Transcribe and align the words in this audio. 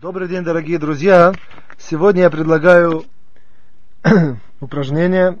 Добрый 0.00 0.28
день, 0.28 0.42
дорогие 0.42 0.78
друзья! 0.78 1.34
Сегодня 1.76 2.22
я 2.22 2.30
предлагаю 2.30 3.04
упражнение, 4.60 5.38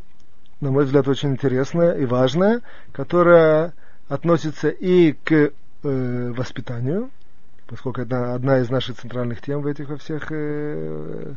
на 0.60 0.70
мой 0.70 0.84
взгляд, 0.84 1.08
очень 1.08 1.30
интересное 1.30 1.94
и 1.94 2.04
важное, 2.04 2.60
которое 2.92 3.72
относится 4.10 4.68
и 4.68 5.12
к 5.12 5.32
э, 5.32 6.32
воспитанию, 6.36 7.08
поскольку 7.68 8.02
это 8.02 8.34
одна 8.34 8.58
из 8.58 8.68
наших 8.68 8.98
центральных 8.98 9.40
тем 9.40 9.62
в 9.62 9.66
этих 9.66 9.88
во 9.88 9.96
всех 9.96 10.26
э, 10.28 11.32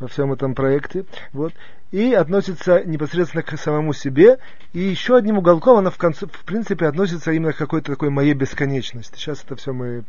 во 0.00 0.08
всем 0.08 0.32
этом 0.32 0.56
проекте, 0.56 1.04
вот, 1.32 1.52
и 1.92 2.14
относится 2.14 2.82
непосредственно 2.84 3.44
к 3.44 3.56
самому 3.56 3.92
себе, 3.92 4.38
и 4.72 4.80
еще 4.80 5.16
одним 5.16 5.38
уголком 5.38 5.78
она 5.78 5.90
в, 5.90 5.98
конце, 5.98 6.26
в 6.26 6.44
принципе 6.44 6.86
относится 6.86 7.30
именно 7.30 7.52
к 7.52 7.58
какой-то 7.58 7.92
такой 7.92 8.10
моей 8.10 8.34
бесконечности. 8.34 9.16
Сейчас 9.16 9.44
это 9.44 9.54
все 9.54 9.72
мы 9.72 10.02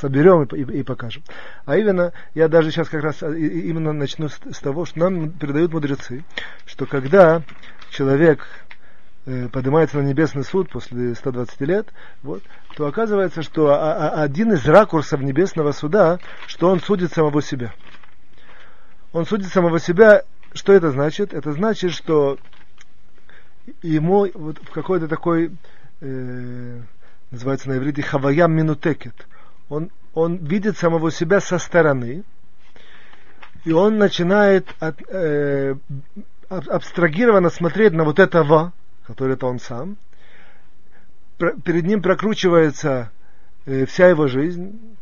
соберем 0.00 0.42
и, 0.42 0.56
и, 0.56 0.80
и 0.80 0.82
покажем. 0.82 1.22
А 1.64 1.76
именно, 1.76 2.12
я 2.34 2.48
даже 2.48 2.70
сейчас 2.70 2.88
как 2.88 3.02
раз 3.02 3.22
именно 3.22 3.92
начну 3.92 4.28
с, 4.28 4.38
с 4.50 4.58
того, 4.60 4.84
что 4.84 4.98
нам 4.98 5.30
передают 5.30 5.72
мудрецы, 5.72 6.24
что 6.66 6.86
когда 6.86 7.42
человек 7.90 8.46
э, 9.26 9.48
поднимается 9.48 9.98
на 9.98 10.02
небесный 10.02 10.44
суд 10.44 10.70
после 10.70 11.14
120 11.14 11.60
лет, 11.62 11.88
вот, 12.22 12.42
то 12.76 12.86
оказывается, 12.86 13.42
что 13.42 13.68
а, 13.68 13.92
а, 13.92 14.22
один 14.22 14.52
из 14.52 14.66
ракурсов 14.66 15.20
небесного 15.20 15.72
суда, 15.72 16.18
что 16.46 16.70
он 16.70 16.80
судит 16.80 17.12
самого 17.12 17.42
себя. 17.42 17.72
Он 19.12 19.26
судит 19.26 19.52
самого 19.52 19.78
себя. 19.80 20.22
Что 20.52 20.72
это 20.72 20.90
значит? 20.90 21.32
Это 21.32 21.52
значит, 21.52 21.92
что 21.92 22.38
ему 23.82 24.28
вот 24.34 24.58
в 24.58 24.70
какой-то 24.70 25.06
такой, 25.06 25.52
э, 26.00 26.80
называется 27.30 27.68
на 27.68 27.76
иврите, 27.76 28.02
хаваям 28.02 28.52
минутекет– 28.52 29.14
он, 29.70 29.90
он 30.12 30.36
видит 30.36 30.76
самого 30.76 31.10
себя 31.10 31.40
со 31.40 31.58
стороны, 31.58 32.24
и 33.64 33.72
он 33.72 33.96
начинает 33.96 34.66
от, 34.80 35.00
э, 35.08 35.76
абстрагированно 36.48 37.48
смотреть 37.48 37.92
на 37.92 38.04
вот 38.04 38.18
этого, 38.18 38.72
который 39.06 39.34
это 39.34 39.46
он 39.46 39.58
сам. 39.58 39.96
Перед 41.38 41.86
ним 41.86 42.02
прокручивается 42.02 43.10
э, 43.64 43.86
вся 43.86 44.08
его 44.08 44.26
жизнь, 44.26 44.96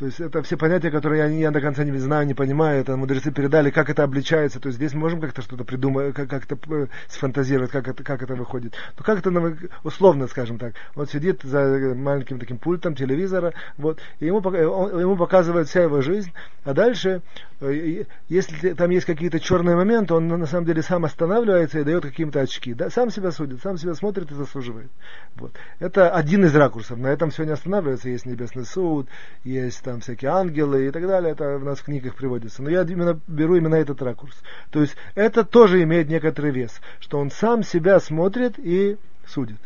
то 0.00 0.06
есть 0.06 0.18
это 0.18 0.42
все 0.42 0.56
понятия, 0.56 0.90
которые 0.90 1.18
я, 1.18 1.26
я 1.26 1.50
до 1.50 1.60
конца 1.60 1.84
не 1.84 1.98
знаю, 1.98 2.26
не 2.26 2.32
понимаю. 2.32 2.80
Это 2.80 2.96
мудрецы 2.96 3.30
передали, 3.30 3.68
как 3.68 3.90
это 3.90 4.02
обличается. 4.02 4.58
То 4.58 4.68
есть 4.68 4.78
здесь 4.78 4.94
мы 4.94 5.00
можем 5.00 5.20
как-то 5.20 5.42
что-то 5.42 5.62
придумать, 5.62 6.14
как- 6.14 6.30
как-то 6.30 6.58
э, 6.74 6.86
сфантазировать, 7.06 7.70
как 7.70 7.86
это, 7.86 8.02
как 8.02 8.22
это 8.22 8.34
выходит. 8.34 8.72
Ну 8.96 9.04
как 9.04 9.18
это 9.18 9.58
условно, 9.84 10.26
скажем 10.26 10.56
так. 10.56 10.72
Он 10.94 11.06
сидит 11.06 11.42
за 11.42 11.94
маленьким 11.94 12.38
таким 12.38 12.56
пультом 12.56 12.94
телевизора, 12.94 13.52
вот, 13.76 14.00
и 14.20 14.24
ему, 14.24 14.38
он, 14.38 15.00
ему 15.00 15.16
показывает 15.18 15.68
вся 15.68 15.82
его 15.82 16.00
жизнь. 16.00 16.32
А 16.64 16.72
дальше, 16.72 17.20
э, 17.60 18.04
если 18.30 18.72
там 18.72 18.88
есть 18.88 19.04
какие-то 19.04 19.38
черные 19.38 19.76
моменты, 19.76 20.14
он 20.14 20.28
на 20.28 20.46
самом 20.46 20.64
деле 20.64 20.80
сам 20.80 21.04
останавливается 21.04 21.78
и 21.78 21.84
дает 21.84 22.04
какие-то 22.04 22.40
очки. 22.40 22.72
Да, 22.72 22.88
сам 22.88 23.10
себя 23.10 23.32
судит, 23.32 23.60
сам 23.60 23.76
себя 23.76 23.92
смотрит 23.92 24.30
и 24.30 24.34
заслуживает. 24.34 24.90
Вот. 25.34 25.52
Это 25.78 26.08
один 26.08 26.46
из 26.46 26.56
ракурсов. 26.56 26.96
На 26.96 27.08
этом 27.08 27.30
не 27.36 27.52
останавливается. 27.52 28.08
Есть 28.08 28.24
небесный 28.24 28.64
суд, 28.64 29.06
есть 29.44 29.89
там 29.90 30.00
всякие 30.00 30.30
ангелы 30.30 30.86
и 30.86 30.90
так 30.92 31.04
далее, 31.04 31.32
это 31.32 31.58
в 31.58 31.64
нас 31.64 31.80
в 31.80 31.84
книгах 31.84 32.14
приводится. 32.14 32.62
Но 32.62 32.70
я 32.70 32.82
именно 32.82 33.18
беру 33.26 33.56
именно 33.56 33.74
этот 33.74 34.00
ракурс. 34.02 34.36
То 34.70 34.80
есть 34.80 34.94
это 35.16 35.44
тоже 35.44 35.82
имеет 35.82 36.08
некоторый 36.08 36.52
вес, 36.52 36.80
что 37.00 37.18
он 37.18 37.30
сам 37.30 37.64
себя 37.64 37.98
смотрит 37.98 38.54
и 38.58 38.96
судит. 39.26 39.58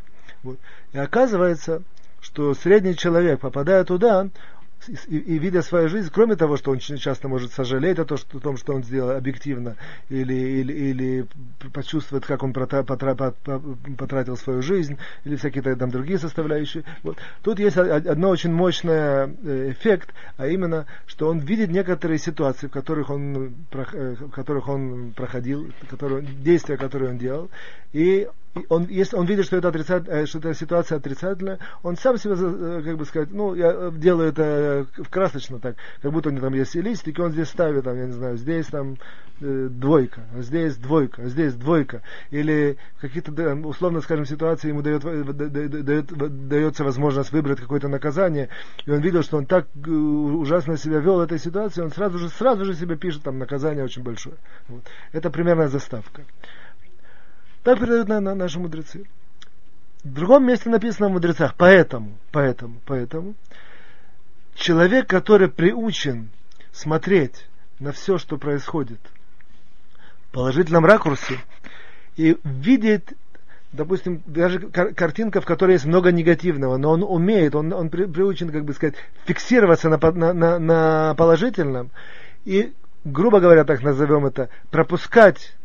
Вот. 0.43 0.59
И 0.93 0.99
оказывается, 0.99 1.83
что 2.23 2.55
средний 2.55 2.97
человек, 2.97 3.41
попадая 3.41 3.85
туда, 3.85 4.29
и, 4.89 5.19
и 5.19 5.39
видя 5.39 5.63
свою 5.63 5.89
жизнь, 5.89 6.11
кроме 6.13 6.37
того, 6.37 6.57
что 6.57 6.71
он 6.71 6.77
очень 6.79 6.97
часто 6.97 7.29
может 7.29 7.53
сожалеть 7.53 7.99
о 7.99 8.05
том, 8.05 8.19
что, 8.19 8.39
о 8.39 8.41
том, 8.41 8.57
что 8.57 8.75
он 8.75 8.83
сделал 8.85 9.11
объективно, 9.11 9.77
или, 10.09 10.35
или, 10.35 10.73
или 10.73 11.27
почувствовать, 11.73 12.25
как 12.25 12.43
он 12.43 12.53
потратил 12.53 14.37
свою 14.37 14.63
жизнь, 14.63 14.99
или 15.25 15.37
всякие 15.37 15.63
там 15.77 15.91
другие 15.91 16.19
составляющие. 16.19 16.85
Вот. 17.03 17.17
Тут 17.43 17.59
есть 17.59 17.77
одно 17.77 18.29
очень 18.29 18.53
мощный 18.53 18.93
э, 18.93 19.71
эффект, 19.71 20.15
а 20.37 20.47
именно, 20.47 20.87
что 21.07 21.29
он 21.29 21.39
видит 21.41 21.71
некоторые 21.71 22.19
ситуации, 22.19 22.67
в 22.67 22.71
которых 22.71 23.11
он, 23.11 23.55
э, 23.73 24.17
в 24.21 24.31
которых 24.31 24.69
он 24.69 25.13
проходил, 25.13 25.73
которые, 25.89 26.23
действия, 26.23 26.77
которые 26.77 27.11
он 27.11 27.19
делал, 27.19 27.51
и 27.93 28.29
он, 28.69 28.87
если 28.89 29.17
он 29.17 29.27
видит, 29.27 29.47
что 29.47 29.57
это, 29.57 29.69
э, 29.69 30.27
что 30.27 30.39
эта 30.39 30.55
ситуация 30.55 30.99
отрицательная, 30.99 31.59
он 31.83 31.97
сам 31.97 32.17
себе, 32.19 32.35
э, 32.37 32.83
как 32.85 32.97
бы 32.97 33.05
сказать, 33.05 33.31
ну, 33.33 33.55
я 33.55 33.73
э, 33.73 33.91
делаю 33.95 34.29
это 34.29 34.87
красочно 35.11 35.59
так, 35.59 35.77
как 36.01 36.13
будто 36.13 36.29
у 36.29 36.33
него 36.33 36.43
там 36.43 36.55
есть 36.55 36.75
листики, 36.75 37.21
он 37.21 37.33
здесь 37.33 37.49
ставит, 37.49 37.85
там, 37.85 37.97
я 37.97 38.07
не 38.07 38.13
знаю, 38.13 38.37
здесь 38.37 38.67
там 38.67 38.97
двойка, 39.41 40.23
здесь 40.37 40.77
двойка, 40.77 41.27
здесь 41.27 41.55
двойка. 41.55 42.03
Или 42.31 42.79
какие-то, 43.01 43.33
условно 43.67 44.01
скажем, 44.01 44.27
ситуации 44.27 44.69
ему 44.69 44.81
дает, 44.81 45.03
дает, 45.03 46.07
дается 46.49 46.85
возможность 46.85 47.33
выбрать 47.33 47.61
какое-то 47.61 47.89
наказание, 47.89 48.49
и 48.87 48.91
он 48.93 49.01
видел, 49.01 49.25
что 49.25 49.37
он 49.37 49.47
так 49.47 49.67
ужасно 49.85 50.77
себя 50.77 51.01
вел 51.01 51.17
в 51.17 51.21
этой 51.21 51.41
ситуации, 51.41 51.83
он 51.83 51.91
сразу 51.91 52.19
же, 52.19 52.29
сразу 52.29 52.65
же 52.65 52.75
себе 52.75 52.97
пишет 52.97 53.25
там 53.25 53.41
наказание 53.41 53.85
очень 53.85 54.05
большое. 54.05 54.37
Вот. 54.69 54.85
Это 55.13 55.31
примерная 55.31 55.69
заставка. 55.69 56.23
Так 57.65 57.81
передают 57.81 58.09
на, 58.09 58.21
на 58.21 58.35
наши 58.35 58.61
мудрецы. 58.61 59.07
В 60.05 60.13
другом 60.13 60.47
месте 60.47 60.69
написано 60.69 61.09
в 61.09 61.13
мудрецах, 61.13 61.55
поэтому, 61.57 62.19
поэтому, 62.31 62.79
поэтому, 62.85 63.35
человек, 64.55 65.09
который 65.09 65.49
приучен 65.49 66.29
смотреть 66.73 67.47
на 67.81 67.93
все, 67.93 68.19
что 68.19 68.37
происходит 68.37 69.01
в 70.29 70.35
положительном 70.35 70.85
ракурсе, 70.85 71.39
и 72.17 72.37
видеть, 72.45 73.15
допустим, 73.73 74.23
даже 74.27 74.61
картинка, 74.61 75.41
в 75.41 75.47
которой 75.47 75.73
есть 75.73 75.87
много 75.87 76.13
негативного, 76.13 76.77
но 76.77 76.91
он 76.91 77.03
умеет, 77.03 77.55
он, 77.55 77.73
он 77.73 77.89
при, 77.89 78.05
приучен, 78.05 78.51
как 78.51 78.65
бы 78.65 78.75
сказать, 78.75 78.95
фиксироваться 79.25 79.89
на, 79.89 79.99
на, 80.35 80.59
на 80.59 81.15
положительном, 81.15 81.91
и, 82.45 82.75
грубо 83.07 83.41
говоря, 83.41 83.65
так 83.65 83.83
назовем 83.83 84.27
это, 84.27 84.51
пропускать 84.71 85.57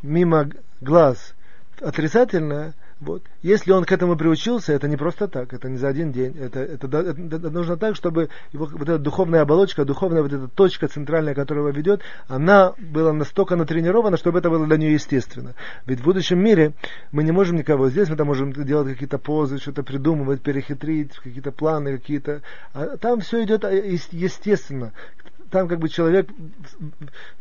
мимо 0.00 0.48
глаз 0.84 1.34
отрицательное, 1.80 2.74
вот. 3.00 3.22
Если 3.42 3.72
он 3.72 3.84
к 3.84 3.92
этому 3.92 4.16
приучился, 4.16 4.72
это 4.72 4.88
не 4.88 4.96
просто 4.96 5.28
так, 5.28 5.52
это 5.52 5.68
не 5.68 5.76
за 5.76 5.88
один 5.88 6.12
день. 6.12 6.36
Это, 6.38 6.60
это, 6.60 6.86
это, 6.86 7.36
это 7.36 7.50
нужно 7.50 7.76
так, 7.76 7.96
чтобы 7.96 8.28
его, 8.52 8.66
вот 8.66 8.82
эта 8.82 8.98
духовная 8.98 9.42
оболочка, 9.42 9.84
духовная 9.84 10.22
вот 10.22 10.32
эта 10.32 10.48
точка 10.48 10.88
центральная, 10.88 11.34
которая 11.34 11.64
его 11.64 11.76
ведет, 11.76 12.00
она 12.28 12.72
была 12.78 13.12
настолько 13.12 13.56
натренирована, 13.56 14.16
чтобы 14.16 14.38
это 14.38 14.48
было 14.48 14.66
для 14.66 14.76
нее 14.76 14.92
естественно. 14.92 15.54
Ведь 15.86 16.00
в 16.00 16.04
будущем 16.04 16.38
мире 16.38 16.72
мы 17.12 17.24
не 17.24 17.32
можем 17.32 17.56
никого. 17.56 17.90
Здесь 17.90 18.08
мы 18.08 18.16
там 18.16 18.28
можем 18.28 18.52
делать 18.52 18.92
какие-то 18.92 19.18
позы, 19.18 19.58
что-то 19.58 19.82
придумывать, 19.82 20.40
перехитрить, 20.40 21.14
какие-то 21.16 21.50
планы, 21.50 21.98
какие-то. 21.98 22.42
А 22.72 22.96
там 22.96 23.20
все 23.20 23.42
идет 23.42 23.64
естественно 24.12 24.92
там 25.54 25.68
как 25.68 25.78
бы 25.78 25.88
человек 25.88 26.28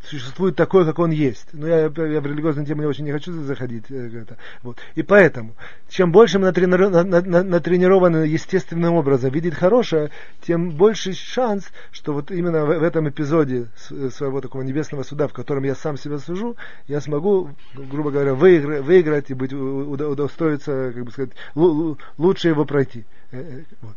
существует 0.03 0.55
такой, 0.55 0.85
как 0.85 0.99
он 0.99 1.09
есть. 1.09 1.47
Но 1.51 1.67
я, 1.67 1.79
я 1.79 1.89
в 1.89 2.27
религиозную 2.27 2.67
тему 2.67 2.87
очень 2.87 3.05
не 3.05 3.11
хочу 3.11 3.33
заходить. 3.33 3.85
Э, 3.89 4.21
это, 4.21 4.37
вот. 4.61 4.77
И 4.93 5.01
поэтому, 5.01 5.55
чем 5.89 6.11
больше 6.11 6.37
мы 6.37 6.45
натренированы 6.45 8.17
естественным 8.17 8.93
образом 8.93 9.31
видеть 9.31 9.55
хорошее, 9.55 10.11
тем 10.41 10.69
больше 10.69 11.13
шанс, 11.13 11.71
что 11.91 12.13
вот 12.13 12.29
именно 12.29 12.65
в, 12.65 12.83
этом 12.83 13.09
эпизоде 13.09 13.69
своего 13.75 14.41
такого 14.41 14.61
небесного 14.61 15.01
суда, 15.01 15.27
в 15.27 15.33
котором 15.33 15.63
я 15.63 15.73
сам 15.73 15.97
себя 15.97 16.19
сужу, 16.19 16.55
я 16.87 17.01
смогу, 17.01 17.49
грубо 17.73 18.11
говоря, 18.11 18.35
выиграть, 18.35 18.83
выиграть 18.83 19.31
и 19.31 19.33
быть, 19.33 19.53
удостоиться, 19.53 20.91
как 20.93 21.03
бы 21.03 21.11
сказать, 21.11 21.31
лучше 21.55 22.49
его 22.49 22.63
пройти. 22.63 23.05
Э, 23.31 23.39
э, 23.41 23.63
вот. 23.81 23.95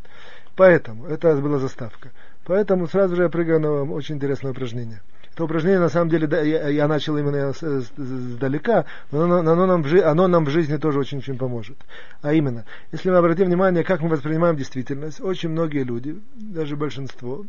Поэтому 0.57 1.05
это 1.05 1.37
была 1.37 1.59
заставка. 1.59 2.13
Поэтому 2.47 2.87
сразу 2.87 3.17
же 3.17 3.25
я 3.25 3.29
прыгаю 3.29 3.61
на 3.61 3.83
очень 3.83 4.15
интересное 4.15 4.53
упражнение. 4.53 5.03
Это 5.35 5.45
упражнение, 5.45 5.81
на 5.81 5.89
самом 5.89 6.09
деле, 6.09 6.29
я, 6.49 6.69
я 6.69 6.89
начал 6.89 7.19
именно 7.19 7.53
сдалека, 7.53 8.87
но 9.11 9.25
оно, 9.25 9.39
оно, 9.41 9.67
нам 9.67 9.83
в, 9.83 10.03
оно 10.03 10.29
нам 10.29 10.47
в 10.47 10.51
жизни 10.51 10.77
тоже 10.77 11.01
очень-очень 11.01 11.37
поможет. 11.37 11.77
А 12.23 12.33
именно, 12.33 12.65
если 12.93 13.11
мы 13.11 13.17
обратим 13.17 13.47
внимание, 13.47 13.85
как 13.85 14.01
мы 14.01 14.09
воспринимаем 14.09 14.57
действительность, 14.57 15.21
очень 15.21 15.51
многие 15.51 15.83
люди, 15.83 16.19
даже 16.37 16.77
большинство, 16.77 17.45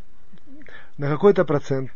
на 0.97 1.09
какой-то 1.09 1.45
процент, 1.45 1.91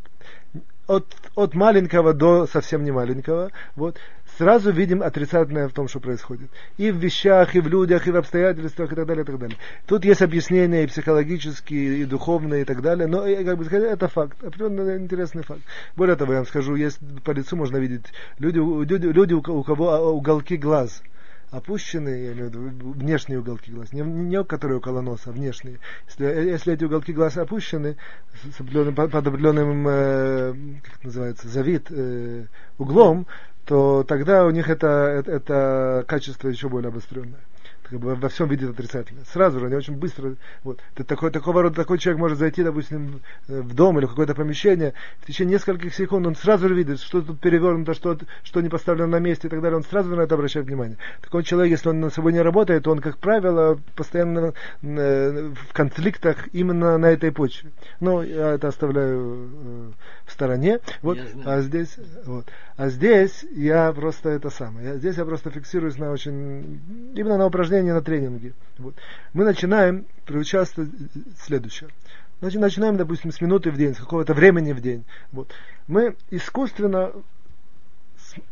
от, 0.88 1.08
от 1.36 1.56
маленького 1.56 2.14
до 2.14 2.46
совсем 2.46 2.84
не 2.84 2.92
маленького, 2.92 3.52
вот, 3.76 3.98
сразу 4.42 4.72
видим 4.72 5.04
отрицательное 5.04 5.68
в 5.68 5.72
том, 5.72 5.88
что 5.88 6.00
происходит. 6.00 6.50
И 6.78 6.90
в 6.90 6.98
вещах, 6.98 7.54
и 7.54 7.60
в 7.60 7.68
людях, 7.68 8.08
и 8.08 8.12
в 8.12 8.18
обстоятельствах, 8.18 8.92
и 8.92 8.96
так 8.96 9.06
далее, 9.06 9.22
и 9.22 9.26
так 9.26 9.38
далее. 9.38 9.58
Тут 9.86 10.04
есть 10.04 10.24
объяснения 10.24 10.84
и 10.84 10.88
психологические, 10.88 12.00
и 12.00 12.06
духовные, 12.06 12.64
и 12.64 12.66
так 12.66 12.82
далее, 12.82 13.06
но, 13.06 13.24
как 13.46 13.58
бы 13.60 13.66
сказать, 13.66 13.92
это 13.92 14.08
факт, 14.08 14.44
определенно 14.44 14.98
интересный 14.98 15.44
факт. 15.44 15.62
Более 15.96 16.16
того, 16.16 16.32
я 16.34 16.40
вам 16.40 16.48
скажу, 16.48 16.76
есть 16.76 17.00
по 17.24 17.32
лицу 17.32 17.56
можно 17.56 17.78
видеть 17.78 18.06
люди, 18.40 18.58
люди, 18.58 19.06
люди 19.06 19.34
у 19.36 19.64
кого 19.64 20.12
уголки 20.12 20.58
глаз, 20.58 21.04
опущенные, 21.52 22.26
я 22.26 22.34
имею 22.34 22.50
в 22.50 22.56
виду 22.56 22.92
внешние 22.94 23.40
уголки 23.40 23.72
глаз, 23.72 23.92
не, 23.94 24.02
не 24.02 24.44
которые 24.44 24.78
около 24.78 25.02
носа, 25.02 25.30
а 25.30 25.34
внешние. 25.34 25.80
Если, 26.08 26.26
если 26.26 26.74
эти 26.74 26.86
уголки 26.86 27.14
глаз 27.14 27.38
опущены 27.38 27.98
с 28.56 28.60
определенным, 28.60 28.96
под 28.96 29.14
определенным, 29.14 29.88
э, 29.88 30.54
как 30.82 30.96
это 30.96 31.06
называется, 31.06 31.48
завид 31.50 31.88
э, 31.92 32.46
углом, 32.78 33.28
то 33.66 34.04
тогда 34.04 34.46
у 34.46 34.52
них 34.52 34.70
это, 34.70 34.88
это, 34.88 35.32
это 35.32 36.06
качество 36.08 36.48
еще 36.48 36.70
более 36.70 36.90
обостренное 36.90 37.42
как 37.92 38.00
бы 38.00 38.16
во 38.16 38.30
всем 38.30 38.48
видит 38.48 38.70
отрицательное. 38.70 39.26
Сразу 39.26 39.60
же, 39.60 39.66
они 39.66 39.76
очень 39.76 39.98
быстро, 39.98 40.36
вот, 40.64 40.80
такой, 41.08 41.30
такого 41.30 41.62
рода, 41.62 41.76
такой 41.76 42.00
человек 42.00 42.22
может 42.22 42.38
зайти, 42.38 42.64
допустим, 42.64 43.20
в 43.50 43.74
дом 43.74 44.00
или 44.00 44.06
в 44.06 44.12
какое-то 44.12 44.34
помещение, 44.34 44.94
в 45.20 45.28
течение 45.28 45.56
нескольких 45.56 45.94
секунд 45.94 46.26
он 46.26 46.36
сразу 46.38 46.70
же 46.70 46.74
видит, 46.74 47.02
что 47.02 47.22
тут 47.22 47.42
перевернуто, 47.42 47.94
что, 47.94 48.18
что 48.44 48.62
не 48.62 48.70
поставлено 48.70 49.08
на 49.08 49.20
месте 49.20 49.48
и 49.48 49.52
так 49.52 49.62
далее, 49.62 49.76
он 49.76 49.84
сразу 49.84 50.16
на 50.16 50.22
это 50.22 50.36
обращает 50.36 50.68
внимание. 50.68 50.98
Такой 51.22 51.44
человек, 51.44 51.72
если 51.72 51.90
он 51.90 52.00
на 52.00 52.10
собой 52.10 52.32
не 52.32 52.42
работает, 52.42 52.84
то 52.84 52.92
он, 52.92 53.00
как 53.00 53.18
правило, 53.18 53.78
постоянно 53.98 54.54
э, 54.82 55.52
в 55.68 55.74
конфликтах 55.74 56.48
именно 56.54 56.98
на 56.98 57.08
этой 57.08 57.34
почве. 57.34 57.72
Но 58.00 58.24
я 58.24 58.52
это 58.52 58.70
оставляю 58.70 59.50
э, 59.52 59.92
стороне. 60.42 60.80
Вот, 61.04 61.20
а 61.46 61.62
здесь, 61.62 61.96
вот. 62.26 62.48
А 62.76 62.90
здесь 62.90 63.46
я 63.52 63.94
просто 63.94 64.30
это 64.30 64.50
самое. 64.50 64.88
Я, 64.88 64.96
здесь 64.96 65.18
я 65.18 65.26
просто 65.26 65.52
фиксируюсь 65.52 65.98
на 65.98 66.10
очень 66.12 66.82
именно 67.16 67.38
на 67.38 67.46
упражнении, 67.46 67.92
на 67.92 68.02
тренинге. 68.02 68.54
Вот. 68.80 68.96
Мы 69.34 69.44
начинаем 69.44 70.06
приучаствовать 70.26 70.90
следующее. 71.38 71.92
Значит, 72.40 72.60
начинаем, 72.60 72.98
допустим, 72.98 73.32
с 73.32 73.40
минуты 73.40 73.70
в 73.70 73.78
день, 73.78 73.94
с 73.94 74.00
какого-то 74.00 74.34
времени 74.34 74.72
в 74.72 74.82
день. 74.82 75.06
Вот. 75.32 75.54
Мы 75.88 76.16
искусственно 76.32 77.12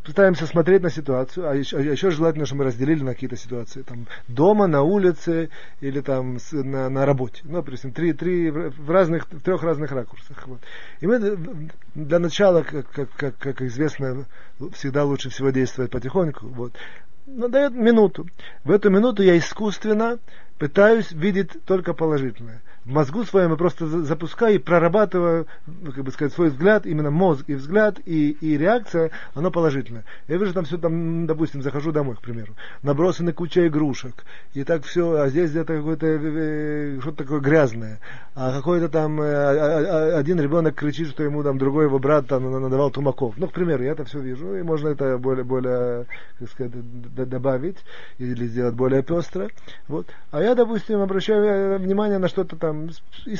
пытаемся 0.03 0.45
смотреть 0.45 0.81
на 0.81 0.89
ситуацию, 0.89 1.49
а 1.49 1.55
еще, 1.55 1.77
а 1.77 1.81
еще 1.81 2.11
желательно, 2.11 2.45
чтобы 2.45 2.59
мы 2.59 2.65
разделили 2.65 3.03
на 3.03 3.13
какие-то 3.13 3.35
ситуации, 3.35 3.81
там, 3.81 4.07
дома, 4.27 4.67
на 4.67 4.81
улице 4.81 5.49
или 5.81 6.01
там 6.01 6.39
с, 6.39 6.51
на, 6.51 6.89
на 6.89 7.05
работе. 7.05 7.41
Ну, 7.43 7.57
допустим, 7.57 7.91
три, 7.91 8.13
три 8.13 8.49
в 8.49 8.89
разных, 8.89 9.27
в 9.31 9.41
трех 9.41 9.63
разных 9.63 9.91
ракурсах. 9.91 10.47
Вот. 10.47 10.59
И 11.01 11.07
мы 11.07 11.69
для 11.95 12.19
начала, 12.19 12.63
как, 12.63 12.89
как, 12.89 13.09
как, 13.15 13.37
как 13.37 13.61
известно, 13.61 14.25
всегда 14.73 15.03
лучше 15.03 15.29
всего 15.29 15.49
действовать 15.49 15.91
потихоньку. 15.91 16.47
Вот. 16.47 16.73
Но 17.25 17.47
дает 17.47 17.73
минуту. 17.73 18.27
В 18.63 18.71
эту 18.71 18.89
минуту 18.89 19.23
я 19.23 19.37
искусственно 19.37 20.19
пытаюсь 20.57 21.11
видеть 21.11 21.63
только 21.65 21.93
положительное 21.93 22.61
мозгу 22.89 23.23
своем 23.23 23.51
я 23.51 23.55
просто 23.55 23.87
запускаю 23.87 24.55
и 24.55 24.57
прорабатываю, 24.57 25.47
ну, 25.67 25.91
как 25.91 26.03
бы 26.03 26.11
сказать, 26.11 26.33
свой 26.33 26.49
взгляд, 26.49 26.85
именно 26.85 27.11
мозг 27.11 27.45
и 27.47 27.55
взгляд, 27.55 27.99
и, 28.05 28.31
и 28.31 28.57
реакция, 28.57 29.11
оно 29.33 29.51
положительное. 29.51 30.05
Я 30.27 30.37
вижу 30.37 30.53
там 30.53 30.65
все, 30.65 30.77
там, 30.77 31.25
допустим, 31.27 31.61
захожу 31.61 31.91
домой, 31.91 32.15
к 32.15 32.21
примеру, 32.21 32.53
набросаны 32.83 33.33
куча 33.33 33.67
игрушек, 33.67 34.25
и 34.53 34.63
так 34.63 34.83
все, 34.83 35.21
а 35.21 35.29
здесь 35.29 35.51
где-то 35.51 35.77
какое-то, 35.77 36.05
э, 36.05 36.19
э, 36.21 36.99
что-то 37.01 37.23
такое 37.23 37.39
грязное, 37.39 37.99
а 38.35 38.53
какой-то 38.53 38.89
там, 38.89 39.21
э, 39.21 39.25
а, 39.25 39.51
а, 39.51 40.15
а, 40.15 40.17
один 40.17 40.39
ребенок 40.39 40.75
кричит, 40.75 41.09
что 41.09 41.23
ему 41.23 41.43
там 41.43 41.57
другой 41.57 41.85
его 41.85 41.99
брат 41.99 42.27
там 42.27 42.49
надавал 42.49 42.91
тумаков. 42.91 43.35
Ну, 43.37 43.47
к 43.47 43.53
примеру, 43.53 43.83
я 43.83 43.91
это 43.91 44.05
все 44.05 44.19
вижу, 44.19 44.55
и 44.55 44.61
можно 44.61 44.89
это 44.89 45.17
более, 45.17 45.43
более, 45.43 46.05
как 46.39 46.49
сказать, 46.49 46.71
добавить, 47.29 47.77
или 48.17 48.45
сделать 48.47 48.75
более 48.75 49.03
пестро. 49.03 49.49
Вот. 49.87 50.07
А 50.31 50.41
я, 50.41 50.55
допустим, 50.55 51.01
обращаю 51.01 51.79
внимание 51.79 52.17
на 52.17 52.27
что-то 52.27 52.55
там, 52.55 52.78
там 52.79 52.89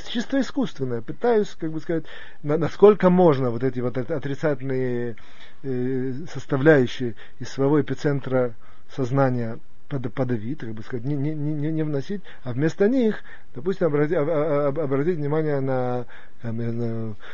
чисто 0.07 0.39
искусственное. 0.39 1.01
Пытаюсь, 1.01 1.56
как 1.59 1.71
бы 1.71 1.80
сказать, 1.80 2.06
на, 2.44 2.57
насколько 2.57 3.09
можно 3.09 3.50
вот 3.50 3.63
эти 3.63 3.80
вот 3.80 3.97
отрицательные 3.97 5.15
э, 5.63 6.13
составляющие 6.31 7.15
из 7.39 7.50
своего 7.50 7.81
эпицентра 7.81 8.53
сознания 8.95 9.59
подавить, 9.88 10.59
как 10.59 10.74
бы 10.74 10.83
сказать, 10.83 11.03
не, 11.03 11.15
не, 11.15 11.33
не, 11.33 11.71
не 11.71 11.83
вносить, 11.83 12.21
а 12.44 12.53
вместо 12.53 12.88
них, 12.88 13.24
допустим, 13.56 13.88
обратить, 13.88 14.18
обратить 14.18 15.18
внимание 15.18 15.59
на 15.62 16.06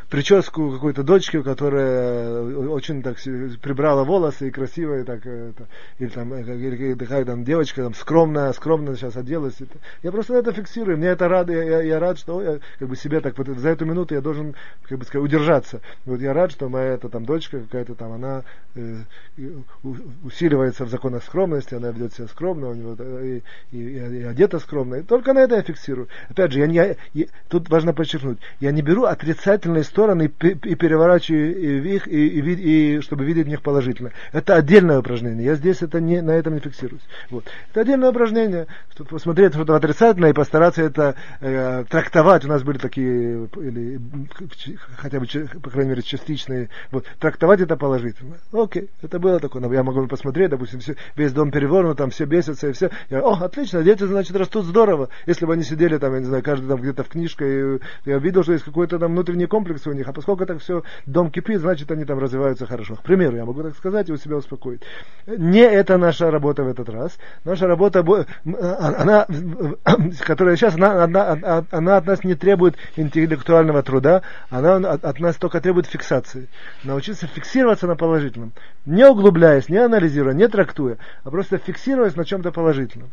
прическу 0.10 0.72
какой-то 0.72 1.04
дочки, 1.04 1.42
которая 1.42 2.42
очень 2.68 3.04
так 3.04 3.18
прибрала 3.62 4.04
волосы 4.04 4.48
и 4.48 4.52
красивая, 4.52 5.04
так, 5.04 5.26
это, 5.26 5.68
или 6.00 6.10
там, 6.10 6.34
э, 6.34 6.42
или 6.42 6.96
такая 6.96 7.24
там 7.24 7.44
девочка 7.44 7.84
там 7.84 7.94
скромная, 7.94 8.52
скромно 8.54 8.96
сейчас 8.96 9.16
оделась. 9.16 9.56
Я 10.02 10.12
просто 10.12 10.36
это 10.36 10.52
фиксирую, 10.54 10.98
мне 10.98 11.10
это 11.10 11.28
рад, 11.28 11.50
я, 11.50 11.82
я 11.82 12.00
рад, 12.00 12.18
что 12.18 12.42
я 12.42 12.60
как 12.80 12.88
бы 12.88 12.96
себе 12.96 13.22
так 13.22 13.38
вот 13.38 13.48
за 13.48 13.70
эту 13.70 13.86
минуту 13.86 14.16
я 14.16 14.22
должен, 14.22 14.56
как 14.84 14.98
бы 14.98 15.06
сказать, 15.06 15.26
удержаться. 15.26 15.82
Вот 16.06 16.20
я 16.20 16.34
рад, 16.34 16.52
что 16.52 16.68
моя 16.70 16.94
эта 16.94 17.08
там 17.08 17.26
дочка 17.26 17.60
какая-то 17.60 17.94
там, 17.94 18.12
она 18.12 18.44
э, 18.74 18.96
усиливается 20.24 20.86
в 20.86 20.90
законах 20.90 21.24
скромности, 21.24 21.76
она 21.76 21.92
ведет 21.92 22.14
себя 22.14 22.28
скромно, 22.28 22.70
у 22.70 22.74
него 22.74 22.94
и, 23.22 23.44
и, 23.72 23.78
и, 23.78 24.20
и 24.20 24.24
одета 24.24 24.58
скромно. 24.58 24.96
И 24.96 25.04
только 25.04 25.34
на 25.34 25.40
это 25.40 25.56
я 25.56 25.62
фиксирую. 25.62 26.08
Опять 26.30 26.54
же, 26.54 26.60
я 26.60 26.68
не, 26.68 26.98
я, 27.14 27.26
тут 27.50 27.70
важно 27.70 27.94
подчеркнуть, 27.94 28.40
я 28.60 28.72
не 28.72 28.82
беру 28.82 28.95
беру 28.96 29.06
отрицательные 29.06 29.84
стороны 29.84 30.32
и 30.42 30.76
переворачиваю 30.76 31.86
их, 31.86 32.08
и, 32.08 32.28
и, 32.28 32.96
и, 32.96 33.02
чтобы 33.02 33.26
видеть 33.26 33.46
в 33.46 33.50
них 33.50 33.62
положительно. 33.62 34.12
Это 34.32 34.56
отдельное 34.56 35.00
упражнение. 35.00 35.46
Я 35.46 35.56
здесь 35.56 35.82
это 35.82 36.00
не, 36.00 36.22
на 36.22 36.32
этом 36.32 36.54
не 36.54 36.60
фиксируюсь. 36.62 37.02
Вот. 37.30 37.46
Это 37.72 37.82
отдельное 37.82 38.10
упражнение, 38.10 38.68
чтобы 38.94 39.10
посмотреть 39.10 39.54
что-то 39.54 39.76
отрицательное 39.76 40.30
и 40.30 40.34
постараться 40.34 40.82
это 40.82 41.16
э, 41.42 41.84
трактовать. 41.90 42.46
У 42.46 42.48
нас 42.48 42.64
были 42.64 42.78
такие, 42.78 43.48
или 43.58 44.00
хотя 44.96 45.20
бы, 45.20 45.28
по 45.62 45.70
крайней 45.70 45.90
мере, 45.90 46.02
частичные. 46.02 46.70
Вот. 46.92 47.06
Трактовать 47.20 47.60
это 47.60 47.76
положительно. 47.76 48.38
Окей, 48.54 48.90
это 49.02 49.20
было 49.20 49.40
такое. 49.40 49.70
Я 49.74 49.84
могу 49.84 50.08
посмотреть, 50.08 50.52
допустим, 50.52 50.80
все, 50.80 50.96
весь 51.18 51.34
дом 51.34 51.52
перевернут, 51.52 51.98
там 51.98 52.12
все 52.12 52.26
бесятся 52.26 52.70
и 52.70 52.72
все. 52.72 52.92
Я, 53.10 53.20
О, 53.20 53.44
отлично, 53.44 53.84
дети, 53.84 54.04
значит, 54.04 54.36
растут 54.38 54.66
здорово. 54.66 55.10
Если 55.26 55.46
бы 55.46 55.54
они 55.54 55.64
сидели 55.64 55.98
там, 55.98 56.14
я 56.14 56.20
не 56.20 56.26
знаю, 56.26 56.44
каждый 56.44 56.68
там 56.68 56.80
где-то 56.80 57.04
в 57.04 57.10
книжке, 57.10 57.80
я 58.06 58.18
видел, 58.20 58.44
что 58.44 58.54
есть 58.54 58.64
какой 58.64 58.85
какой-то 58.86 59.00
там 59.00 59.14
внутренний 59.14 59.48
комплекс 59.48 59.86
у 59.88 59.94
них, 59.94 60.08
а 60.08 60.14
поскольку 60.14 60.46
так 60.46 60.60
все 60.60 60.84
дом 61.06 61.32
кипит, 61.32 61.60
значит 61.60 61.92
они 61.92 62.06
там 62.06 62.20
развиваются 62.20 62.66
хорошо. 62.66 62.96
К 62.96 63.02
примеру, 63.02 63.36
я 63.36 63.46
могу 63.46 63.64
так 63.64 63.76
сказать 63.76 64.10
и 64.10 64.14
у 64.14 64.18
себя 64.18 64.38
успокоить. 64.38 64.82
Не 65.26 65.62
это 65.62 65.98
наша 65.98 66.30
работа 66.30 66.64
в 66.64 66.68
этот 66.68 66.90
раз. 66.90 67.18
Наша 67.44 67.68
работа, 67.68 68.06
а, 68.06 68.96
она, 69.02 69.28
которая 70.22 70.56
сейчас, 70.56 70.76
она, 70.76 71.04
она, 71.04 71.66
она 71.72 71.98
от 71.98 72.06
нас 72.06 72.24
не 72.24 72.36
требует 72.36 72.76
интеллектуального 72.96 73.82
труда, 73.82 74.22
она 74.50 74.76
от 74.76 75.20
нас 75.20 75.36
только 75.38 75.60
требует 75.62 75.88
фиксации. 75.88 76.48
Научиться 76.84 77.28
фиксироваться 77.28 77.88
на 77.88 77.96
положительном. 77.96 78.52
Не 78.86 79.08
углубляясь, 79.08 79.70
не 79.70 79.78
анализируя, 79.78 80.34
не 80.34 80.48
трактуя, 80.48 80.98
а 81.24 81.32
просто 81.32 81.58
фиксируясь 81.58 82.16
на 82.16 82.26
чем-то 82.26 82.52
положительном. 82.52 83.10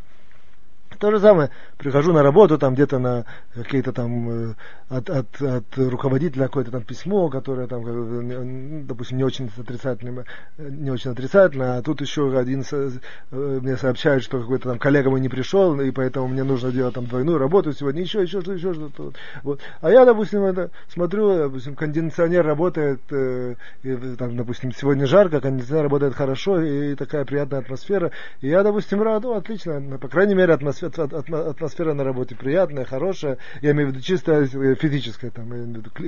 То 1.03 1.11
же 1.11 1.19
самое, 1.19 1.51
прихожу 1.79 2.13
на 2.13 2.23
работу, 2.23 2.59
там 2.59 2.75
где-то 2.75 3.01
на 3.01 3.25
какие-то 3.57 3.93
там 3.93 4.31
э, 4.31 4.55
от, 4.89 5.11
от, 5.11 5.43
от 5.43 5.65
руководителя 5.77 6.45
какое-то 6.45 6.71
там 6.71 6.85
письмо, 6.85 7.29
которое 7.29 7.67
там, 7.67 8.87
допустим, 8.87 9.19
не 9.19 9.25
очень 9.25 9.51
отрицательное, 9.59 10.27
не 10.59 10.93
очень 10.93 11.11
отрицательное, 11.11 11.79
а 11.79 11.83
тут 11.83 12.03
еще 12.03 12.39
один 12.39 12.63
э, 12.71 12.91
мне 13.33 13.77
сообщает, 13.79 14.23
что 14.23 14.41
какой-то 14.41 14.69
там 14.69 14.79
коллега 14.79 15.11
мой 15.11 15.21
не 15.21 15.29
пришел, 15.29 15.81
и 15.81 15.91
поэтому 15.91 16.29
мне 16.29 16.45
нужно 16.45 16.71
делать 16.71 16.95
там 16.95 17.07
двойную 17.07 17.37
работу 17.37 17.73
сегодня, 17.73 18.03
еще, 18.03 18.23
еще 18.23 18.41
что-то, 18.41 18.53
еще 18.53 18.73
что-то. 18.73 19.13
Вот. 19.43 19.61
А 19.81 19.91
я, 19.91 20.05
допустим, 20.05 20.45
это 20.45 20.71
смотрю, 20.87 21.37
допустим, 21.37 21.75
кондиционер 21.75 22.47
работает, 22.47 23.01
э, 23.11 23.57
и, 23.83 23.97
там, 24.17 24.37
допустим, 24.37 24.71
сегодня 24.71 25.07
жарко, 25.07 25.41
кондиционер 25.41 25.83
работает 25.83 26.15
хорошо, 26.15 26.61
и 26.61 26.95
такая 26.95 27.25
приятная 27.25 27.59
атмосфера, 27.59 28.13
и 28.41 28.47
я, 28.47 28.63
допустим, 28.63 29.03
рад, 29.03 29.25
ну, 29.25 29.35
отлично, 29.35 29.99
по 29.99 30.07
крайней 30.07 30.37
мере, 30.37 30.55
атмосфера 30.55 30.92
атмосфера 30.99 31.95
на 31.95 32.05
работе 32.05 32.35
приятная, 32.35 32.85
хорошая, 32.85 33.39
я 33.61 33.73
имею 33.73 33.89
в 33.89 33.93
виду 33.93 34.03
чисто 34.03 34.47
физическая, 34.47 35.31
там, 35.31 35.51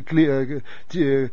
кли, 0.07 0.61
э, 0.95 1.29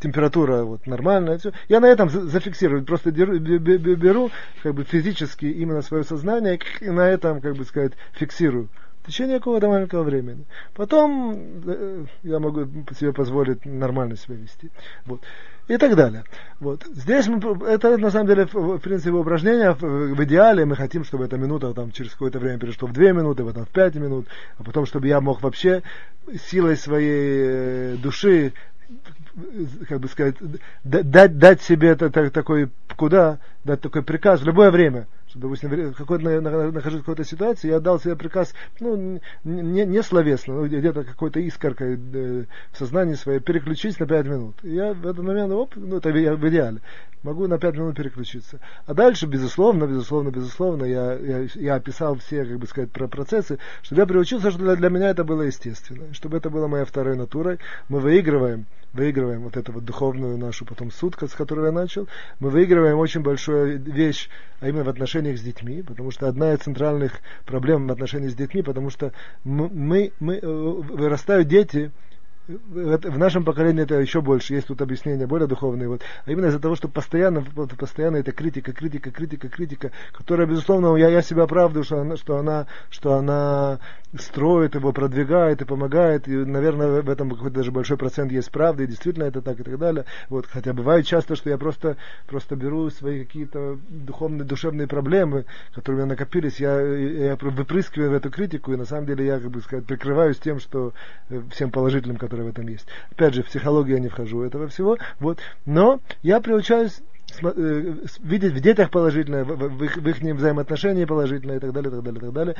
температура 0.00 0.62
вот 0.62 0.86
нормальная, 0.86 1.38
все. 1.38 1.52
Я 1.68 1.80
на 1.80 1.86
этом 1.86 2.10
зафиксирую, 2.10 2.84
просто 2.84 3.10
беру, 3.10 3.38
беру 3.38 4.30
как 4.62 4.74
бы 4.74 4.84
физически 4.84 5.46
именно 5.46 5.82
свое 5.82 6.04
сознание 6.04 6.58
и 6.80 6.90
на 6.90 7.08
этом, 7.08 7.40
как 7.40 7.56
бы 7.56 7.64
сказать, 7.64 7.92
фиксирую 8.12 8.68
течение 9.06 9.38
какого-то 9.38 9.68
маленького 9.68 10.02
времени. 10.02 10.44
Потом 10.74 11.62
э, 11.66 12.04
я 12.22 12.38
могу 12.38 12.66
себе 12.98 13.12
позволить 13.12 13.64
нормально 13.64 14.16
себя 14.16 14.36
вести. 14.36 14.70
Вот 15.04 15.20
и 15.68 15.76
так 15.78 15.96
далее. 15.96 16.24
Вот. 16.60 16.84
Здесь 16.94 17.26
мы, 17.26 17.38
это 17.66 17.98
на 17.98 18.10
самом 18.10 18.28
деле 18.28 18.46
в 18.46 18.78
принципе 18.78 19.10
упражнение 19.10 19.72
в, 19.72 20.24
идеале 20.24 20.64
мы 20.64 20.76
хотим, 20.76 21.04
чтобы 21.04 21.24
эта 21.24 21.36
минута 21.36 21.74
там 21.74 21.90
через 21.90 22.12
какое-то 22.12 22.38
время 22.38 22.58
перешло 22.58 22.86
в 22.86 22.92
две 22.92 23.12
минуты, 23.12 23.44
потом 23.44 23.64
в 23.64 23.68
пять 23.68 23.96
минут, 23.96 24.26
а 24.58 24.62
потом 24.62 24.86
чтобы 24.86 25.08
я 25.08 25.20
мог 25.20 25.42
вообще 25.42 25.82
силой 26.50 26.76
своей 26.76 27.94
э, 27.94 27.96
души 27.96 28.52
как 29.88 30.00
бы 30.00 30.08
сказать, 30.08 30.36
дать, 30.84 31.38
дать 31.38 31.60
себе 31.62 31.88
это, 31.88 32.08
так, 32.10 32.30
такой, 32.30 32.70
куда, 32.96 33.38
дать 33.64 33.80
такой 33.80 34.02
приказ 34.02 34.40
в 34.40 34.46
любое 34.46 34.70
время, 34.70 35.06
что, 35.36 35.40
допустим, 35.40 35.94
какой-то, 35.94 36.40
нахожусь 36.40 37.00
в 37.00 37.02
какой-то 37.02 37.24
ситуации, 37.24 37.68
я 37.68 37.80
дал 37.80 38.00
себе 38.00 38.16
приказ, 38.16 38.54
ну, 38.80 39.20
не, 39.44 39.84
не 39.84 40.02
словесно, 40.02 40.54
но 40.54 40.66
где-то 40.66 41.04
какой-то 41.04 41.40
искоркой 41.40 41.94
э, 41.96 42.44
в 42.72 42.78
сознании 42.78 43.14
своей 43.14 43.40
переключись 43.40 43.98
на 43.98 44.06
5 44.06 44.26
минут. 44.26 44.56
Я 44.62 44.92
в 44.92 45.06
этот 45.06 45.24
момент, 45.24 45.52
оп, 45.52 45.74
ну, 45.76 45.98
это 45.98 46.10
в 46.10 46.48
идеале, 46.48 46.80
могу 47.22 47.46
на 47.46 47.58
5 47.58 47.74
минут 47.74 47.96
переключиться. 47.96 48.60
А 48.86 48.94
дальше, 48.94 49.26
безусловно, 49.26 49.84
безусловно, 49.86 50.30
безусловно, 50.30 50.84
я, 50.84 51.14
я, 51.14 51.46
я 51.54 51.74
описал 51.74 52.16
все, 52.16 52.44
как 52.44 52.58
бы 52.58 52.66
сказать, 52.66 52.90
про 52.90 53.08
процессы, 53.08 53.58
чтобы 53.82 54.02
я 54.02 54.06
приучился, 54.06 54.50
что 54.50 54.60
для, 54.60 54.76
для 54.76 54.88
меня 54.90 55.10
это 55.10 55.24
было 55.24 55.42
естественно, 55.42 56.12
чтобы 56.12 56.36
это 56.38 56.50
было 56.50 56.66
моей 56.66 56.84
второй 56.84 57.16
натурой. 57.16 57.58
Мы 57.88 58.00
выигрываем, 58.00 58.66
выигрываем 58.96 59.42
вот 59.42 59.56
эту 59.56 59.72
вот 59.72 59.84
духовную 59.84 60.36
нашу 60.38 60.64
потом 60.64 60.90
сутка, 60.90 61.28
с 61.28 61.34
которой 61.34 61.66
я 61.66 61.72
начал, 61.72 62.08
мы 62.40 62.50
выигрываем 62.50 62.98
очень 62.98 63.20
большую 63.20 63.78
вещь, 63.80 64.28
а 64.60 64.68
именно 64.68 64.84
в 64.84 64.88
отношениях 64.88 65.38
с 65.38 65.42
детьми, 65.42 65.82
потому 65.82 66.10
что 66.10 66.28
одна 66.28 66.52
из 66.52 66.60
центральных 66.60 67.20
проблем 67.44 67.86
в 67.86 67.92
отношениях 67.92 68.32
с 68.32 68.34
детьми, 68.34 68.62
потому 68.62 68.90
что 68.90 69.12
мы, 69.44 69.68
мы, 69.68 70.12
мы 70.18 70.36
э, 70.36 70.46
вырастают 70.46 71.48
дети, 71.48 71.92
в 72.48 73.18
нашем 73.18 73.44
поколении 73.44 73.82
это 73.82 73.96
еще 73.96 74.20
больше, 74.20 74.54
есть 74.54 74.68
тут 74.68 74.80
объяснения 74.80 75.26
более 75.26 75.48
духовные, 75.48 75.88
вот, 75.88 76.02
а 76.24 76.30
именно 76.30 76.46
из-за 76.46 76.60
того, 76.60 76.76
что 76.76 76.88
постоянно, 76.88 77.42
постоянно 77.42 78.16
это 78.16 78.32
критика, 78.32 78.72
критика, 78.72 79.10
критика, 79.10 79.48
критика, 79.48 79.90
которая, 80.12 80.46
безусловно, 80.46 80.96
я, 80.96 81.08
я 81.08 81.22
себя 81.22 81.44
оправдываю, 81.44 81.84
что 81.84 82.00
она, 82.00 82.16
что 82.16 82.36
она, 82.36 82.66
что 82.90 83.14
она 83.14 83.80
строит 84.18 84.74
его, 84.74 84.92
продвигает 84.92 85.62
и 85.62 85.64
помогает, 85.64 86.28
и, 86.28 86.32
наверное, 86.32 87.02
в 87.02 87.10
этом 87.10 87.30
какой-то 87.30 87.56
даже 87.56 87.72
большой 87.72 87.96
процент 87.96 88.30
есть 88.30 88.50
правды, 88.50 88.84
и 88.84 88.86
действительно 88.86 89.24
это 89.24 89.42
так 89.42 89.58
и 89.58 89.62
так 89.64 89.78
далее, 89.78 90.04
вот, 90.28 90.46
хотя 90.46 90.72
бывает 90.72 91.06
часто, 91.06 91.34
что 91.34 91.50
я 91.50 91.58
просто, 91.58 91.96
просто 92.26 92.54
беру 92.54 92.88
свои 92.90 93.24
какие-то 93.24 93.78
духовные, 93.88 94.44
душевные 94.44 94.86
проблемы, 94.86 95.46
которые 95.74 96.02
у 96.02 96.04
меня 96.04 96.14
накопились, 96.14 96.60
я, 96.60 96.80
я 96.80 97.36
выпрыскиваю 97.40 98.10
в 98.10 98.14
эту 98.14 98.30
критику, 98.30 98.72
и 98.72 98.76
на 98.76 98.84
самом 98.84 99.06
деле 99.06 99.26
я, 99.26 99.40
как 99.40 99.50
бы 99.50 99.60
сказать, 99.60 99.84
прикрываюсь 99.84 100.38
тем, 100.38 100.60
что 100.60 100.92
э, 101.28 101.42
всем 101.50 101.70
положительным, 101.70 102.16
которые 102.16 102.35
которая 102.36 102.46
в 102.46 102.48
этом 102.48 102.68
есть. 102.68 102.86
Опять 103.10 103.34
же, 103.34 103.42
в 103.42 103.46
психологию 103.46 103.96
я 103.96 104.02
не 104.02 104.08
вхожу 104.08 104.42
этого 104.42 104.68
всего, 104.68 104.98
вот. 105.20 105.38
Но 105.64 106.00
я 106.22 106.40
приучаюсь 106.40 107.00
видеть 108.20 108.52
в 108.52 108.60
детях 108.60 108.90
положительное, 108.90 109.44
в, 109.44 109.84
их, 109.84 109.96
в 109.96 110.06
их 110.06 110.20
взаимоотношения 110.20 111.06
положительное 111.06 111.56
и 111.56 111.60
так 111.60 111.72
далее, 111.72 111.90
так 111.90 112.02
далее, 112.02 112.20
так 112.20 112.32
далее. 112.32 112.56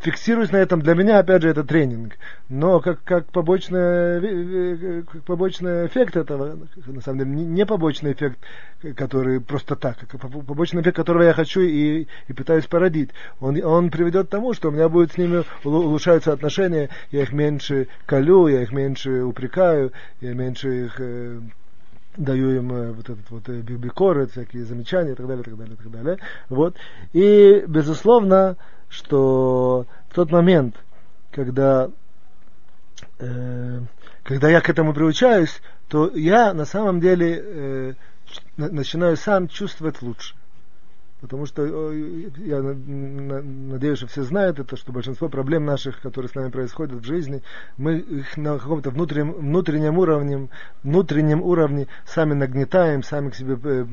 Фиксируюсь 0.00 0.50
на 0.50 0.56
этом. 0.56 0.80
Для 0.80 0.94
меня, 0.94 1.18
опять 1.18 1.42
же, 1.42 1.48
это 1.48 1.64
тренинг. 1.64 2.14
Но 2.48 2.80
как, 2.80 3.02
как, 3.04 3.26
побочный, 3.26 5.02
как 5.04 5.22
побочный 5.24 5.86
эффект 5.86 6.16
этого, 6.16 6.58
на 6.86 7.00
самом 7.00 7.18
деле, 7.20 7.30
не 7.30 7.66
побочный 7.66 8.12
эффект, 8.12 8.38
который 8.96 9.40
просто 9.40 9.76
так, 9.76 9.98
как 9.98 10.20
побочный 10.20 10.82
эффект, 10.82 10.96
которого 10.96 11.22
я 11.22 11.32
хочу 11.32 11.60
и, 11.60 12.06
и 12.28 12.32
пытаюсь 12.32 12.66
породить. 12.66 13.10
Он, 13.40 13.62
он 13.64 13.90
приведет 13.90 14.26
к 14.26 14.30
тому, 14.30 14.52
что 14.52 14.68
у 14.68 14.72
меня 14.72 14.88
будет 14.88 15.12
с 15.12 15.18
ними 15.18 15.44
улучшаются 15.64 16.32
отношения, 16.32 16.90
я 17.10 17.22
их 17.22 17.32
меньше 17.32 17.88
колю, 18.06 18.48
я 18.48 18.62
их 18.62 18.72
меньше 18.72 19.22
упрекаю, 19.22 19.92
я 20.20 20.34
меньше 20.34 20.86
их 20.86 20.96
э, 20.98 21.40
даю 22.16 22.50
им 22.56 22.72
э, 22.72 22.92
вот 22.92 23.08
этот 23.08 23.30
вот 23.30 23.48
э, 23.48 23.60
бикоры, 23.60 24.26
всякие 24.26 24.64
замечания 24.64 25.12
и 25.12 25.14
так 25.14 25.26
далее, 25.26 25.42
и 25.42 25.44
так 25.44 25.56
далее, 25.56 25.74
и 25.74 25.76
так 25.76 25.90
далее. 25.90 26.18
Вот. 26.48 26.76
И, 27.12 27.64
безусловно, 27.66 28.56
что 28.88 29.86
в 30.10 30.14
тот 30.14 30.30
момент, 30.30 30.76
когда, 31.30 31.90
э, 33.18 33.80
когда 34.24 34.50
я 34.50 34.60
к 34.60 34.68
этому 34.68 34.92
приучаюсь, 34.92 35.62
то 35.88 36.10
я 36.14 36.52
на 36.52 36.64
самом 36.64 37.00
деле 37.00 37.42
э, 37.42 37.94
начинаю 38.56 39.16
сам 39.16 39.48
чувствовать 39.48 40.02
лучше. 40.02 40.34
Потому 41.22 41.46
что 41.46 41.92
я 41.92 42.60
надеюсь, 42.60 43.98
что 43.98 44.08
все 44.08 44.24
знают 44.24 44.58
это, 44.58 44.76
что 44.76 44.92
большинство 44.92 45.28
проблем 45.28 45.64
наших, 45.64 46.00
которые 46.00 46.28
с 46.28 46.34
нами 46.34 46.50
происходят 46.50 47.00
в 47.00 47.04
жизни, 47.04 47.42
мы 47.76 47.98
их 47.98 48.36
на 48.36 48.58
каком-то 48.58 48.90
внутреннем, 48.90 49.34
внутреннем 49.34 49.98
уровне, 49.98 50.48
внутреннем 50.82 51.40
уровне 51.40 51.86
сами 52.06 52.34
нагнетаем, 52.34 53.04
сами 53.04 53.30
к 53.30 53.36
себе 53.36 53.56
э, 53.62 53.86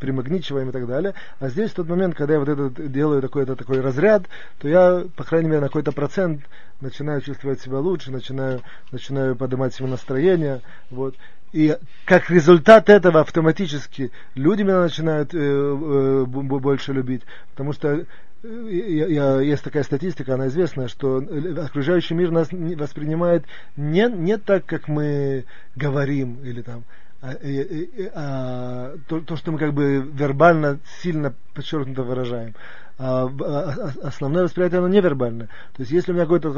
примагничиваем 0.00 0.70
и 0.70 0.72
так 0.72 0.88
далее. 0.88 1.14
А 1.38 1.48
здесь 1.50 1.70
тот 1.70 1.88
момент, 1.88 2.16
когда 2.16 2.34
я 2.34 2.40
вот 2.40 2.48
это 2.48 2.88
делаю 2.88 3.22
такой-то 3.22 3.54
такой 3.54 3.80
разряд, 3.80 4.24
то 4.58 4.66
я, 4.66 5.04
по 5.14 5.22
крайней 5.22 5.50
мере, 5.50 5.60
на 5.60 5.68
какой-то 5.68 5.92
процент 5.92 6.42
начинаю 6.80 7.20
чувствовать 7.20 7.60
себя 7.60 7.78
лучше, 7.78 8.10
начинаю, 8.10 8.60
начинаю 8.90 9.36
поднимать 9.36 9.72
себе 9.72 9.86
настроение. 9.86 10.62
Вот. 10.90 11.14
И 11.52 11.76
как 12.06 12.30
результат 12.30 12.88
этого 12.88 13.20
автоматически 13.20 14.10
люди 14.34 14.62
меня 14.62 14.80
начинают 14.80 15.34
э, 15.34 15.38
э, 15.38 16.24
больше 16.24 16.94
любить, 16.94 17.22
потому 17.50 17.74
что 17.74 18.06
э, 18.42 18.68
я, 18.70 19.06
я, 19.06 19.40
есть 19.42 19.62
такая 19.62 19.82
статистика, 19.82 20.34
она 20.34 20.48
известная, 20.48 20.88
что 20.88 21.22
окружающий 21.58 22.14
мир 22.14 22.30
нас 22.30 22.48
воспринимает 22.50 23.44
не, 23.76 24.10
не 24.10 24.38
так, 24.38 24.64
как 24.64 24.88
мы 24.88 25.44
говорим, 25.76 26.38
или 26.42 26.62
там, 26.62 26.84
то, 27.22 29.20
то, 29.20 29.36
что 29.36 29.52
мы 29.52 29.58
как 29.58 29.72
бы 29.74 30.00
вербально 30.00 30.80
сильно 31.00 31.32
подчеркнуто 31.54 32.02
выражаем. 32.02 32.54
А, 32.98 33.26
а, 33.26 33.92
основное 34.02 34.44
восприятие 34.44 34.78
оно 34.78 34.88
невербальное. 34.88 35.46
То 35.74 35.80
есть 35.82 35.90
если 35.90 36.12
у 36.12 36.14
меня 36.14 36.24
какое-то 36.24 36.52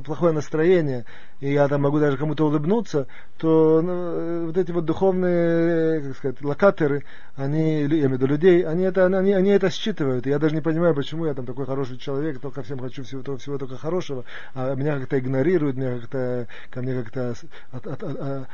плохое 0.00 0.32
настроение, 0.32 1.04
и 1.40 1.52
я 1.52 1.66
там 1.68 1.82
могу 1.82 1.98
даже 1.98 2.16
кому-то 2.16 2.46
улыбнуться, 2.46 3.06
то 3.38 3.80
ну, 3.82 3.92
э, 3.92 4.46
вот 4.46 4.56
эти 4.58 4.70
вот 4.70 4.84
духовные, 4.84 6.02
как 6.02 6.16
сказать, 6.16 6.42
локаторы, 6.42 7.04
они, 7.34 7.80
я 7.80 7.86
имею 7.86 8.10
в 8.10 8.12
виду 8.12 8.26
людей, 8.26 8.62
они 8.62 8.84
это, 8.84 9.06
они, 9.06 9.32
они 9.32 9.50
это 9.50 9.70
считывают. 9.70 10.26
И 10.26 10.30
я 10.30 10.38
даже 10.38 10.54
не 10.54 10.60
понимаю, 10.60 10.94
почему 10.94 11.26
я 11.26 11.34
там 11.34 11.46
такой 11.46 11.66
хороший 11.66 11.96
человек, 11.96 12.40
только 12.40 12.62
всем 12.62 12.78
хочу 12.78 13.02
всего, 13.02 13.36
всего 13.36 13.58
только 13.58 13.76
хорошего, 13.76 14.24
а 14.54 14.74
меня 14.74 14.98
как-то 14.98 15.18
игнорируют, 15.18 15.76
меня 15.76 15.98
как-то, 15.98 16.46
ко 16.70 16.82
мне 16.82 17.02
как-то 17.02 17.34
от, 17.72 17.86
от, 17.86 18.02
от, 18.02 18.48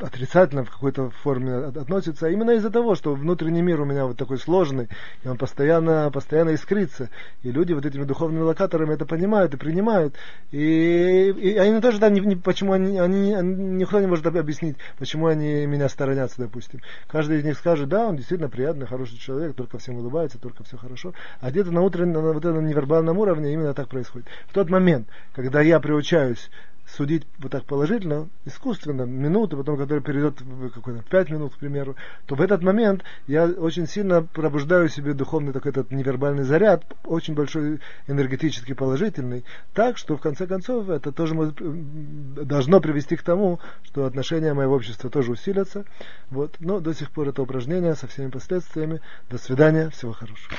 отрицательно 0.00 0.64
в 0.64 0.70
какой-то 0.70 1.10
форме 1.10 1.54
относится, 1.54 2.26
а 2.26 2.30
именно 2.30 2.52
из-за 2.52 2.70
того, 2.70 2.94
что 2.94 3.14
внутренний 3.14 3.62
мир 3.62 3.80
у 3.80 3.84
меня 3.84 4.06
вот 4.06 4.16
такой 4.16 4.38
сложный, 4.38 4.88
и 5.22 5.28
он 5.28 5.38
постоянно, 5.38 6.10
постоянно 6.10 6.54
искрится. 6.54 7.10
И 7.42 7.50
люди 7.50 7.72
вот 7.72 7.86
этими 7.86 8.04
духовными 8.04 8.42
локаторами 8.42 8.94
это 8.94 9.06
понимают 9.06 9.54
и 9.54 9.56
принимают. 9.56 10.14
И, 10.50 11.30
и 11.30 11.56
они 11.56 11.80
тоже 11.80 12.00
там, 12.00 12.12
не, 12.12 12.20
не, 12.20 12.36
почему 12.36 12.72
они, 12.72 12.98
они, 12.98 13.34
никто 13.34 14.00
не 14.00 14.06
может 14.06 14.26
объяснить, 14.26 14.76
почему 14.98 15.26
они 15.26 15.66
меня 15.66 15.88
сторонятся, 15.88 16.40
допустим. 16.40 16.80
Каждый 17.08 17.38
из 17.38 17.44
них 17.44 17.56
скажет, 17.58 17.88
да, 17.88 18.06
он 18.06 18.16
действительно 18.16 18.48
приятный, 18.48 18.86
хороший 18.86 19.18
человек, 19.18 19.54
только 19.54 19.78
всем 19.78 19.96
улыбается, 19.96 20.38
только 20.38 20.64
все 20.64 20.76
хорошо. 20.76 21.14
А 21.40 21.50
где-то 21.50 21.70
на 21.70 21.82
утреннем, 21.82 22.14
на 22.14 22.32
вот 22.32 22.44
этом 22.44 22.66
невербальном 22.66 23.18
уровне 23.18 23.52
именно 23.52 23.74
так 23.74 23.88
происходит. 23.88 24.26
В 24.48 24.52
тот 24.52 24.70
момент, 24.70 25.08
когда 25.34 25.60
я 25.60 25.80
приучаюсь 25.80 26.50
судить 26.86 27.26
вот 27.38 27.52
так 27.52 27.64
положительно, 27.64 28.28
искусственно, 28.44 29.02
минуты, 29.02 29.56
потом, 29.56 29.76
который 29.76 30.00
перейдет 30.00 30.40
в 30.40 30.70
какой-то 30.70 31.02
пять 31.02 31.30
минут, 31.30 31.54
к 31.54 31.58
примеру, 31.58 31.96
то 32.26 32.34
в 32.34 32.40
этот 32.40 32.62
момент 32.62 33.02
я 33.26 33.46
очень 33.46 33.86
сильно 33.86 34.22
пробуждаю 34.22 34.88
себе 34.88 35.14
духовный 35.14 35.52
такой 35.52 35.70
этот 35.70 35.90
невербальный 35.90 36.44
заряд, 36.44 36.84
очень 37.04 37.34
большой 37.34 37.80
энергетически 38.06 38.74
положительный, 38.74 39.44
так, 39.72 39.98
что 39.98 40.16
в 40.16 40.20
конце 40.20 40.46
концов 40.46 40.88
это 40.88 41.12
тоже 41.12 41.34
должно 41.34 42.80
привести 42.80 43.16
к 43.16 43.22
тому, 43.22 43.60
что 43.82 44.06
отношения 44.06 44.54
моего 44.54 44.74
общества 44.74 45.10
тоже 45.10 45.32
усилятся. 45.32 45.84
Вот. 46.30 46.56
Но 46.60 46.80
до 46.80 46.94
сих 46.94 47.10
пор 47.10 47.28
это 47.28 47.42
упражнение 47.42 47.94
со 47.94 48.06
всеми 48.06 48.30
последствиями. 48.30 49.00
До 49.30 49.38
свидания, 49.38 49.90
всего 49.90 50.12
хорошего. 50.12 50.56